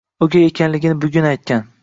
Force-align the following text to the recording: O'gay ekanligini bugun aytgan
O'gay 0.27 0.45
ekanligini 0.47 0.97
bugun 1.05 1.31
aytgan 1.35 1.65